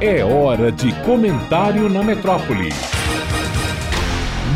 [0.00, 2.68] É hora de comentário na metrópole.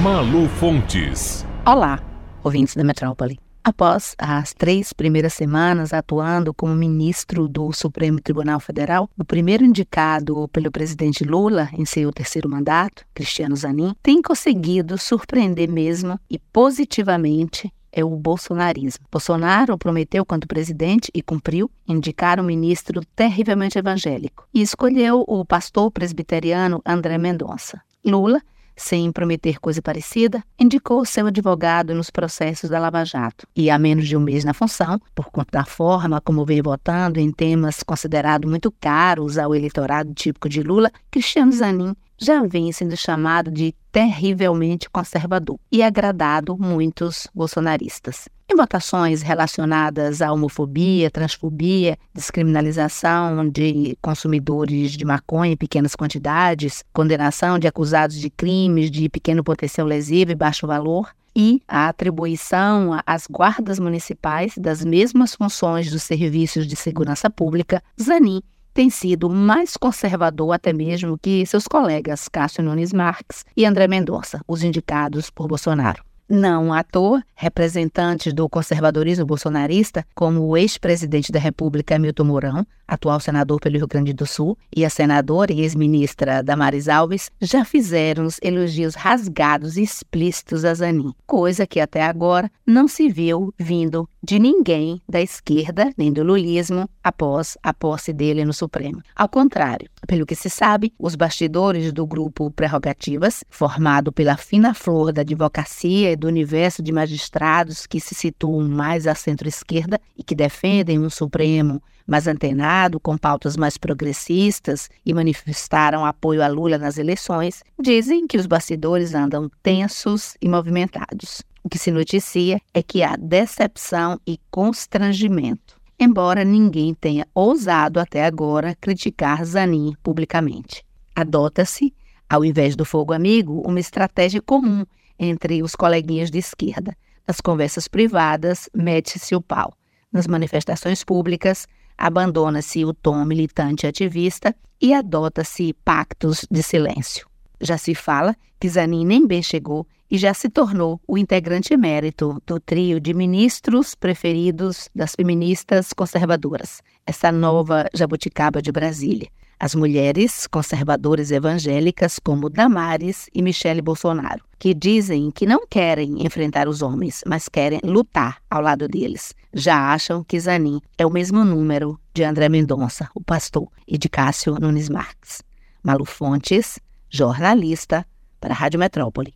[0.00, 1.44] Malu Fontes.
[1.66, 2.00] Olá,
[2.44, 3.40] ouvintes da metrópole.
[3.64, 10.48] Após as três primeiras semanas atuando como ministro do Supremo Tribunal Federal, o primeiro indicado
[10.52, 17.72] pelo presidente Lula em seu terceiro mandato, Cristiano Zanin, tem conseguido surpreender mesmo e positivamente
[17.92, 19.04] é o bolsonarismo.
[19.10, 25.90] Bolsonaro prometeu, quando presidente, e cumpriu, indicar um ministro terrivelmente evangélico e escolheu o pastor
[25.90, 27.82] presbiteriano André Mendonça.
[28.04, 28.40] Lula
[28.76, 33.46] sem prometer coisa parecida, indicou seu advogado nos processos da Lava Jato.
[33.54, 37.20] E há menos de um mês na função, por conta da forma como veio votando
[37.20, 42.96] em temas considerados muito caros ao eleitorado típico de Lula, Cristiano Zanin já vem sendo
[42.96, 48.28] chamado de terrivelmente conservador e agradado muitos bolsonaristas.
[48.50, 57.58] Em votações relacionadas à homofobia, transfobia, descriminalização de consumidores de maconha em pequenas quantidades, condenação
[57.58, 63.26] de acusados de crimes de pequeno potencial lesivo e baixo valor, e a atribuição às
[63.26, 68.42] guardas municipais das mesmas funções dos serviços de segurança pública, Zanin
[68.72, 74.40] tem sido mais conservador até mesmo que seus colegas Cássio Nunes Marques e André Mendonça,
[74.46, 76.02] os indicados por Bolsonaro.
[76.34, 83.20] Não à toa, representantes do conservadorismo bolsonarista, como o ex-presidente da República Milton Mourão, atual
[83.20, 88.28] senador pelo Rio Grande do Sul, e a senadora e ex-ministra Damares Alves, já fizeram
[88.40, 94.38] elogios rasgados e explícitos a Zanin, coisa que até agora não se viu vindo de
[94.38, 99.02] ninguém da esquerda nem do lulismo após a posse dele no Supremo.
[99.16, 105.12] Ao contrário, pelo que se sabe, os bastidores do grupo Prerrogativas, formado pela fina flor
[105.12, 110.36] da advocacia e do universo de magistrados que se situam mais à centro-esquerda e que
[110.36, 116.98] defendem um Supremo mais antenado, com pautas mais progressistas e manifestaram apoio a Lula nas
[116.98, 121.42] eleições, dizem que os bastidores andam tensos e movimentados.
[121.72, 128.76] Que se noticia é que há decepção e constrangimento embora ninguém tenha ousado até agora
[128.80, 130.84] criticar Zanin publicamente.
[131.14, 131.94] Adota-se,
[132.28, 134.84] ao invés do fogo amigo, uma estratégia comum
[135.16, 136.96] entre os coleguinhas de esquerda.
[137.24, 139.72] Nas conversas privadas, mete-se o pau.
[140.12, 147.28] Nas manifestações públicas, abandona-se o tom militante ativista e adota-se pactos de silêncio.
[147.60, 152.36] Já se fala que Zanin nem bem chegou e já se tornou o integrante emérito
[152.46, 159.30] do trio de ministros preferidos das feministas conservadoras, essa nova jabuticaba de Brasília.
[159.58, 166.68] As mulheres conservadoras evangélicas como Damares e Michele Bolsonaro, que dizem que não querem enfrentar
[166.68, 169.34] os homens, mas querem lutar ao lado deles.
[169.54, 174.10] Já acham que Zanin é o mesmo número de André Mendonça, o pastor, e de
[174.10, 175.42] Cássio Nunes Marques.
[175.82, 178.04] Malu Fontes, jornalista
[178.42, 179.30] para a Rádio Metrópole.